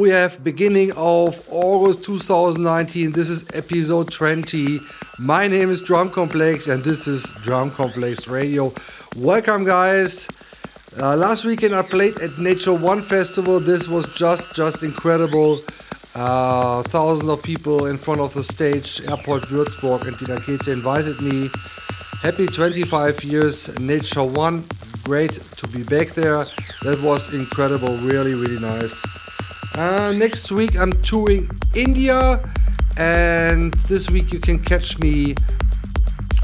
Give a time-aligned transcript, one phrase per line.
[0.00, 3.12] we have beginning of August 2019.
[3.12, 4.80] This is episode 20.
[5.18, 8.72] My name is Drum Complex and this is Drum Complex Radio.
[9.14, 10.26] Welcome guys.
[10.98, 13.60] Uh, last weekend I played at Nature One Festival.
[13.60, 15.60] This was just just incredible.
[16.14, 19.02] Uh, thousands of people in front of the stage.
[19.02, 21.50] Airport Würzburg and Dina Kete invited me.
[22.22, 24.64] Happy 25 years Nature One.
[25.04, 26.46] Great to be back there.
[26.84, 27.98] That was incredible.
[27.98, 29.19] Really, really nice.
[29.74, 32.40] Uh, next week I'm touring India,
[32.96, 35.36] and this week you can catch me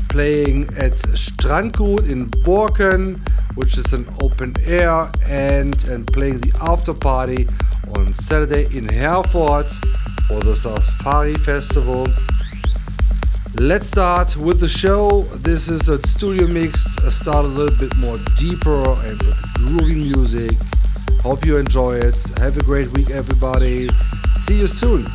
[0.09, 3.19] playing at Strandgut in Borken,
[3.57, 7.49] which is an open air, and and playing the after party
[7.97, 9.67] on Saturday in Herford
[10.29, 12.07] for the Safari Festival.
[13.55, 15.23] Let's start with the show.
[15.43, 16.97] This is a studio mix.
[16.99, 20.53] I start a little bit more deeper and with groovy music.
[21.23, 22.39] Hope you enjoy it.
[22.39, 23.89] Have a great week, everybody.
[24.35, 25.07] See you soon.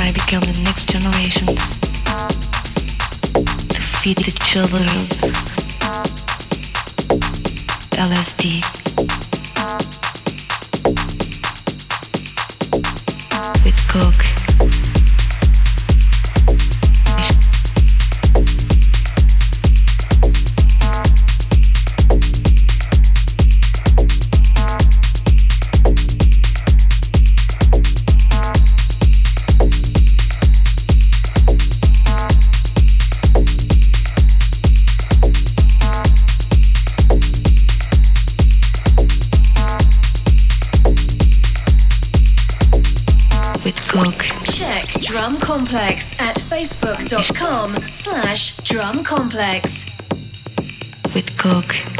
[0.00, 1.46] I become the next generation
[3.68, 4.86] to feed the children
[7.96, 8.62] LSD.
[13.64, 14.31] With coke.
[51.14, 51.91] With Coke.